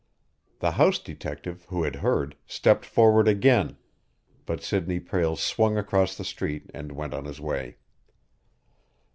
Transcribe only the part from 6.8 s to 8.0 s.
went on his way.